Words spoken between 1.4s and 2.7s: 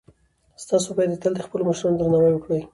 خپلو مشرانو درناوی وکړئ.